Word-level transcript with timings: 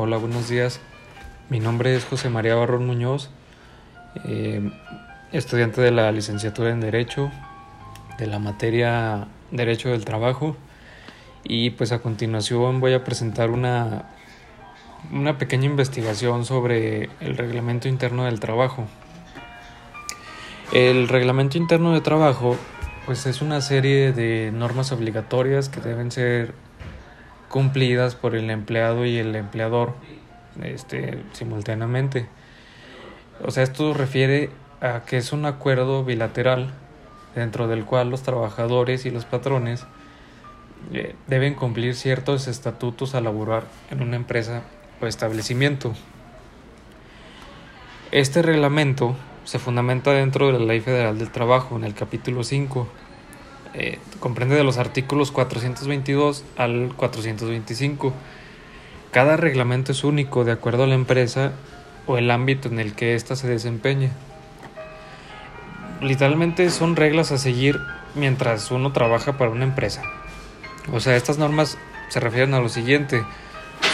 Hola, 0.00 0.16
buenos 0.16 0.48
días. 0.48 0.78
Mi 1.50 1.58
nombre 1.58 1.96
es 1.96 2.04
José 2.04 2.30
María 2.30 2.54
Barrón 2.54 2.86
Muñoz, 2.86 3.30
eh, 4.26 4.70
estudiante 5.32 5.80
de 5.80 5.90
la 5.90 6.12
licenciatura 6.12 6.70
en 6.70 6.80
Derecho, 6.80 7.32
de 8.16 8.28
la 8.28 8.38
materia 8.38 9.26
Derecho 9.50 9.88
del 9.88 10.04
Trabajo. 10.04 10.56
Y 11.42 11.70
pues 11.70 11.90
a 11.90 11.98
continuación 11.98 12.78
voy 12.78 12.94
a 12.94 13.02
presentar 13.02 13.50
una, 13.50 14.04
una 15.10 15.36
pequeña 15.36 15.64
investigación 15.64 16.44
sobre 16.44 17.10
el 17.20 17.36
reglamento 17.36 17.88
interno 17.88 18.26
del 18.26 18.38
trabajo. 18.38 18.86
El 20.70 21.08
reglamento 21.08 21.58
interno 21.58 21.92
de 21.92 22.02
trabajo 22.02 22.56
pues 23.04 23.26
es 23.26 23.42
una 23.42 23.60
serie 23.60 24.12
de 24.12 24.52
normas 24.52 24.92
obligatorias 24.92 25.68
que 25.68 25.80
deben 25.80 26.12
ser 26.12 26.54
cumplidas 27.48 28.14
por 28.14 28.34
el 28.34 28.50
empleado 28.50 29.04
y 29.04 29.18
el 29.18 29.34
empleador 29.34 29.94
este, 30.62 31.22
simultáneamente. 31.32 32.28
O 33.44 33.50
sea, 33.50 33.62
esto 33.62 33.94
refiere 33.94 34.50
a 34.80 35.02
que 35.04 35.16
es 35.16 35.32
un 35.32 35.46
acuerdo 35.46 36.04
bilateral 36.04 36.72
dentro 37.34 37.68
del 37.68 37.84
cual 37.84 38.10
los 38.10 38.22
trabajadores 38.22 39.06
y 39.06 39.10
los 39.10 39.24
patrones 39.24 39.86
eh, 40.92 41.14
deben 41.26 41.54
cumplir 41.54 41.94
ciertos 41.94 42.48
estatutos 42.48 43.14
a 43.14 43.20
laborar 43.20 43.64
en 43.90 44.02
una 44.02 44.16
empresa 44.16 44.62
o 45.00 45.06
establecimiento. 45.06 45.94
Este 48.10 48.42
reglamento 48.42 49.16
se 49.44 49.58
fundamenta 49.58 50.12
dentro 50.12 50.46
de 50.46 50.58
la 50.58 50.64
Ley 50.64 50.80
Federal 50.80 51.18
del 51.18 51.30
Trabajo, 51.30 51.76
en 51.76 51.84
el 51.84 51.94
capítulo 51.94 52.42
5. 52.42 52.88
Eh, 53.74 53.98
comprende 54.20 54.56
de 54.56 54.64
los 54.64 54.78
artículos 54.78 55.30
422 55.30 56.44
al 56.56 56.92
425. 56.96 58.12
Cada 59.10 59.36
reglamento 59.36 59.92
es 59.92 60.04
único 60.04 60.44
de 60.44 60.52
acuerdo 60.52 60.84
a 60.84 60.86
la 60.86 60.94
empresa 60.94 61.52
o 62.06 62.18
el 62.18 62.30
ámbito 62.30 62.68
en 62.68 62.78
el 62.80 62.94
que 62.94 63.14
ésta 63.14 63.36
se 63.36 63.48
desempeña. 63.48 64.10
Literalmente 66.00 66.70
son 66.70 66.96
reglas 66.96 67.32
a 67.32 67.38
seguir 67.38 67.78
mientras 68.14 68.70
uno 68.70 68.92
trabaja 68.92 69.36
para 69.36 69.50
una 69.50 69.64
empresa. 69.64 70.02
O 70.92 71.00
sea, 71.00 71.16
estas 71.16 71.38
normas 71.38 71.76
se 72.08 72.20
refieren 72.20 72.54
a 72.54 72.60
lo 72.60 72.68
siguiente. 72.68 73.22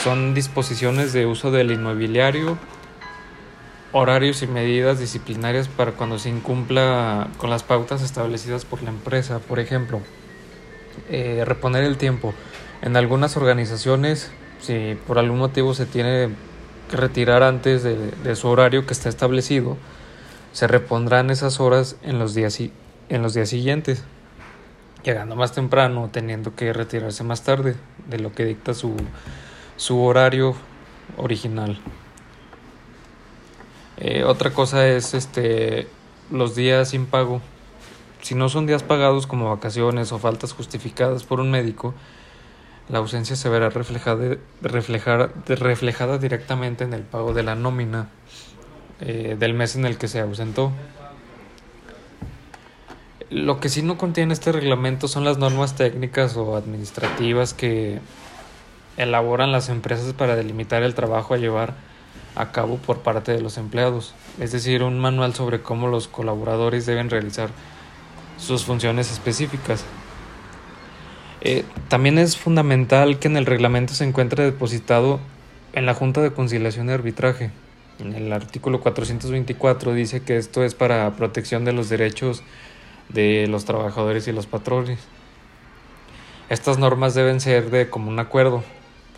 Son 0.03 0.34
disposiciones 0.34 1.12
de 1.12 1.27
uso 1.27 1.50
del 1.50 1.70
inmobiliario, 1.70 2.59
horarios 3.95 4.42
y 4.42 4.48
medidas 4.48 4.98
disciplinarias 4.98 5.69
para 5.69 5.92
cuando 5.92 6.19
se 6.19 6.28
incumpla 6.28 7.28
con 7.39 7.48
las 7.48 7.62
pautas 7.62 8.03
establecidas 8.03 8.64
por 8.64 8.83
la 8.83 8.91
empresa. 8.91 9.39
Por 9.39 9.61
ejemplo, 9.61 10.00
eh, 11.09 11.45
reponer 11.47 11.84
el 11.84 11.97
tiempo. 11.97 12.34
En 12.83 12.97
algunas 12.97 13.37
organizaciones, 13.37 14.33
si 14.61 14.98
por 15.06 15.20
algún 15.20 15.39
motivo 15.39 15.75
se 15.75 15.87
tiene 15.87 16.31
que 16.91 16.97
retirar 16.97 17.45
antes 17.45 17.84
de, 17.84 18.34
su 18.34 18.48
horario 18.48 18.84
que 18.84 18.92
está 18.92 19.09
establecido, 19.09 19.77
se 20.53 20.67
repondrán 20.67 21.31
esas 21.31 21.61
horas 21.61 21.97
en 22.03 22.19
los 22.19 22.34
días, 22.34 22.59
en 23.09 23.22
los 23.22 23.33
días 23.33 23.48
siguientes, 23.48 24.03
llegando 25.05 25.37
más 25.37 25.53
temprano, 25.53 26.11
teniendo 26.12 26.56
que 26.56 26.72
retirarse 26.72 27.22
más 27.22 27.45
tarde 27.45 27.77
de 28.09 28.19
lo 28.19 28.33
que 28.33 28.45
dicta 28.45 28.75
su, 28.75 28.97
su 29.77 30.03
horario 30.03 30.56
original. 31.17 31.78
Eh, 34.06 34.22
otra 34.22 34.50
cosa 34.50 34.86
es 34.86 35.14
este 35.14 35.88
los 36.30 36.55
días 36.55 36.91
sin 36.91 37.06
pago. 37.06 37.41
Si 38.20 38.34
no 38.34 38.50
son 38.50 38.66
días 38.66 38.83
pagados 38.83 39.27
como 39.27 39.48
vacaciones 39.48 40.12
o 40.12 40.19
faltas 40.19 40.52
justificadas 40.52 41.24
por 41.24 41.41
un 41.41 41.50
médico, 41.50 41.94
la 42.91 42.98
ausencia 42.98 43.34
se 43.34 43.48
verá 43.48 43.70
reflejada, 43.70 44.36
reflejada 45.48 46.19
directamente 46.19 46.84
en 46.84 46.92
el 46.92 47.00
pago 47.00 47.32
de 47.32 47.44
la 47.44 47.55
nómina 47.55 48.10
eh, 49.00 49.36
del 49.38 49.55
mes 49.55 49.75
en 49.75 49.86
el 49.86 49.97
que 49.97 50.06
se 50.06 50.20
ausentó. 50.20 50.70
Lo 53.31 53.59
que 53.59 53.71
sí 53.71 53.81
no 53.81 53.97
contiene 53.97 54.34
este 54.34 54.53
reglamento 54.53 55.09
son 55.09 55.25
las 55.25 55.38
normas 55.38 55.76
técnicas 55.76 56.36
o 56.36 56.59
administrativas 56.59 57.54
que 57.54 58.00
elaboran 58.98 59.50
las 59.50 59.71
empresas 59.71 60.12
para 60.12 60.36
delimitar 60.36 60.82
el 60.82 60.94
trabajo 60.94 61.32
a 61.32 61.38
llevar 61.38 61.94
a 62.34 62.52
cabo 62.52 62.78
por 62.78 63.00
parte 63.00 63.32
de 63.32 63.41
los 63.41 63.58
empleados, 63.58 64.14
es 64.41 64.52
decir, 64.52 64.82
un 64.82 64.98
manual 64.98 65.34
sobre 65.34 65.60
cómo 65.60 65.88
los 65.88 66.08
colaboradores 66.08 66.86
deben 66.86 67.10
realizar 67.10 67.50
sus 68.38 68.64
funciones 68.64 69.12
específicas. 69.12 69.84
Eh, 71.41 71.64
también 71.88 72.19
es 72.19 72.36
fundamental 72.36 73.19
que 73.19 73.28
en 73.28 73.36
el 73.36 73.47
reglamento 73.47 73.94
se 73.94 74.04
encuentre 74.04 74.44
depositado 74.44 75.20
en 75.74 75.86
la 75.86 75.94
Junta 75.94 76.22
de 76.22 76.32
Conciliación 76.32 76.88
y 76.88 76.92
Arbitraje. 76.92 77.50
En 77.98 78.14
el 78.14 78.32
artículo 78.32 78.80
424 78.80 79.92
dice 79.92 80.22
que 80.22 80.36
esto 80.36 80.64
es 80.64 80.74
para 80.74 81.14
protección 81.16 81.64
de 81.64 81.72
los 81.72 81.88
derechos 81.88 82.42
de 83.08 83.47
los 83.47 83.64
trabajadores 83.64 84.26
y 84.26 84.32
los 84.32 84.47
patrones. 84.47 84.98
Estas 86.48 86.78
normas 86.78 87.14
deben 87.14 87.41
ser 87.41 87.70
de 87.70 87.88
común 87.88 88.19
acuerdo, 88.19 88.64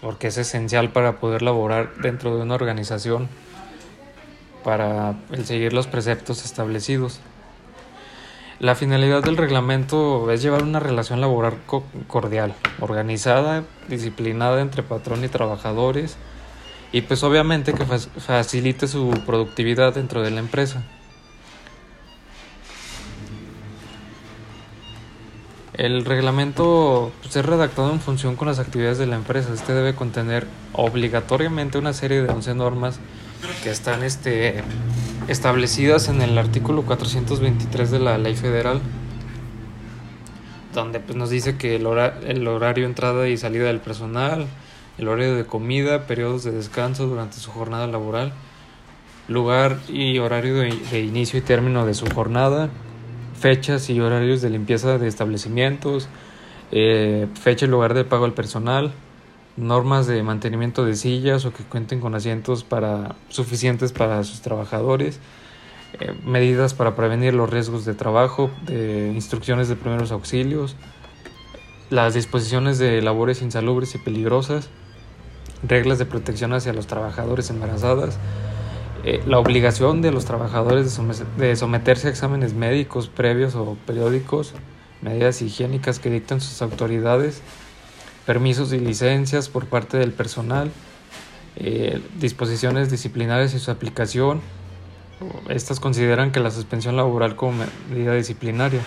porque 0.06 0.28
es 0.28 0.38
esencial 0.38 0.90
para 0.90 1.16
poder 1.16 1.42
laborar 1.42 1.96
dentro 1.96 2.36
de 2.36 2.42
una 2.42 2.54
organización 2.54 3.28
para 4.62 5.16
el 5.32 5.44
seguir 5.44 5.72
los 5.72 5.88
preceptos 5.88 6.44
establecidos. 6.44 7.18
La 8.60 8.76
finalidad 8.76 9.24
del 9.24 9.36
reglamento 9.36 10.30
es 10.30 10.42
llevar 10.42 10.62
una 10.62 10.78
relación 10.78 11.20
laboral 11.20 11.54
cordial, 12.06 12.54
organizada, 12.78 13.64
disciplinada 13.88 14.60
entre 14.60 14.84
patrón 14.84 15.24
y 15.24 15.28
trabajadores 15.28 16.16
y 16.92 17.00
pues 17.00 17.24
obviamente 17.24 17.72
que 17.72 17.84
facilite 17.84 18.86
su 18.86 19.10
productividad 19.26 19.94
dentro 19.94 20.22
de 20.22 20.30
la 20.30 20.38
empresa. 20.38 20.84
El 25.72 26.04
reglamento 26.04 27.12
pues, 27.22 27.36
es 27.36 27.44
redactado 27.44 27.92
en 27.92 28.00
función 28.00 28.36
con 28.36 28.48
las 28.48 28.58
actividades 28.58 28.98
de 28.98 29.06
la 29.06 29.16
empresa. 29.16 29.52
Este 29.52 29.74
debe 29.74 29.94
contener 29.94 30.46
obligatoriamente 30.72 31.78
una 31.78 31.92
serie 31.92 32.22
de 32.22 32.30
11 32.30 32.54
normas 32.54 32.98
que 33.62 33.70
están 33.70 34.02
este, 34.02 34.62
establecidas 35.28 36.08
en 36.08 36.22
el 36.22 36.38
artículo 36.38 36.82
423 36.82 37.90
de 37.90 37.98
la 37.98 38.16
Ley 38.16 38.36
Federal, 38.36 38.80
donde 40.72 41.00
pues, 41.00 41.16
nos 41.16 41.30
dice 41.30 41.56
que 41.56 41.76
el, 41.76 41.86
el 42.26 42.48
horario 42.48 42.86
entrada 42.86 43.28
y 43.28 43.36
salida 43.36 43.66
del 43.66 43.80
personal, 43.80 44.46
el 44.98 45.08
horario 45.08 45.34
de 45.34 45.44
comida, 45.44 46.06
periodos 46.06 46.44
de 46.44 46.52
descanso 46.52 47.06
durante 47.06 47.36
su 47.36 47.50
jornada 47.50 47.86
laboral, 47.86 48.32
lugar 49.28 49.78
y 49.88 50.18
horario 50.18 50.54
de 50.54 51.00
inicio 51.00 51.38
y 51.38 51.42
término 51.42 51.84
de 51.84 51.94
su 51.94 52.06
jornada, 52.06 52.70
fechas 53.38 53.90
y 53.90 54.00
horarios 54.00 54.42
de 54.42 54.50
limpieza 54.50 54.98
de 54.98 55.08
establecimientos, 55.08 56.08
eh, 56.72 57.26
fecha 57.40 57.66
y 57.66 57.68
lugar 57.68 57.94
de 57.94 58.04
pago 58.04 58.24
al 58.24 58.32
personal, 58.32 58.92
normas 59.56 60.06
de 60.06 60.22
mantenimiento 60.22 60.84
de 60.84 60.96
sillas 60.96 61.44
o 61.44 61.52
que 61.52 61.64
cuenten 61.64 62.00
con 62.00 62.14
asientos 62.14 62.64
para, 62.64 63.14
suficientes 63.28 63.92
para 63.92 64.22
sus 64.24 64.40
trabajadores, 64.40 65.20
eh, 66.00 66.12
medidas 66.24 66.74
para 66.74 66.96
prevenir 66.96 67.34
los 67.34 67.48
riesgos 67.48 67.84
de 67.84 67.94
trabajo, 67.94 68.50
instrucciones 68.68 69.68
de 69.68 69.76
primeros 69.76 70.12
auxilios, 70.12 70.76
las 71.90 72.14
disposiciones 72.14 72.78
de 72.78 73.00
labores 73.00 73.42
insalubres 73.42 73.94
y 73.94 73.98
peligrosas, 73.98 74.68
reglas 75.62 75.98
de 75.98 76.06
protección 76.06 76.52
hacia 76.52 76.72
los 76.72 76.86
trabajadores 76.86 77.50
embarazadas, 77.50 78.18
eh, 79.06 79.22
la 79.24 79.38
obligación 79.38 80.02
de 80.02 80.10
los 80.10 80.24
trabajadores 80.24 80.98
de, 81.36 81.54
someterse 81.54 82.08
a 82.08 82.10
exámenes 82.10 82.54
médicos 82.54 83.06
previos 83.06 83.54
o 83.54 83.76
periódicos, 83.86 84.52
medidas 85.00 85.40
higiénicas 85.42 86.00
que 86.00 86.10
dictan 86.10 86.40
sus 86.40 86.60
autoridades, 86.60 87.40
permisos 88.26 88.72
y 88.72 88.80
licencias 88.80 89.48
por 89.48 89.66
parte 89.66 89.96
del 89.96 90.10
personal, 90.10 90.72
eh, 91.54 92.02
disposiciones 92.18 92.90
disciplinarias 92.90 93.54
y 93.54 93.60
su 93.60 93.70
aplicación. 93.70 94.40
Estas 95.48 95.78
consideran 95.78 96.32
que 96.32 96.40
la 96.40 96.50
suspensión 96.50 96.96
laboral 96.96 97.36
como 97.36 97.64
medida 97.88 98.12
disciplinaria 98.12 98.80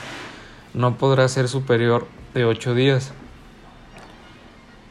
no 0.74 0.98
podrá 0.98 1.30
ser 1.30 1.48
superior 1.48 2.08
de 2.34 2.44
ocho 2.44 2.76
días 2.76 3.14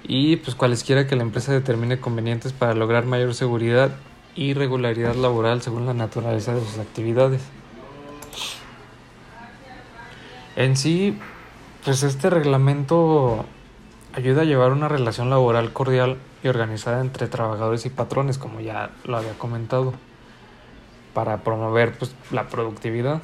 y 0.04 0.36
pues 0.36 0.56
cualesquiera 0.56 1.06
que 1.06 1.16
la 1.16 1.22
empresa 1.22 1.52
determine 1.52 2.00
convenientes 2.00 2.54
para 2.54 2.72
lograr 2.72 3.04
mayor 3.04 3.34
seguridad 3.34 3.90
y 4.34 4.54
regularidad 4.54 5.14
laboral 5.14 5.62
según 5.62 5.86
la 5.86 5.94
naturaleza 5.94 6.54
de 6.54 6.60
sus 6.60 6.78
actividades. 6.78 7.42
En 10.56 10.76
sí, 10.76 11.18
pues 11.84 12.02
este 12.02 12.30
reglamento 12.30 13.44
ayuda 14.12 14.42
a 14.42 14.44
llevar 14.44 14.72
una 14.72 14.88
relación 14.88 15.30
laboral 15.30 15.72
cordial 15.72 16.18
y 16.42 16.48
organizada 16.48 17.00
entre 17.00 17.28
trabajadores 17.28 17.86
y 17.86 17.90
patrones, 17.90 18.38
como 18.38 18.60
ya 18.60 18.90
lo 19.04 19.16
había 19.16 19.34
comentado, 19.38 19.94
para 21.14 21.38
promover 21.38 21.96
pues, 21.96 22.14
la 22.30 22.48
productividad. 22.48 23.22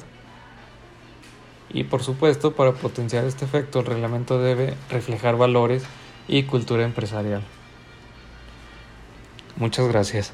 Y 1.69 1.83
por 1.83 2.03
supuesto, 2.03 2.53
para 2.53 2.71
potenciar 2.71 3.25
este 3.25 3.45
efecto, 3.45 3.79
el 3.79 3.85
reglamento 3.85 4.39
debe 4.39 4.75
reflejar 4.89 5.35
valores 5.35 5.83
y 6.27 6.43
cultura 6.43 6.83
empresarial. 6.83 7.43
Muchas 9.57 9.87
gracias. 9.87 10.33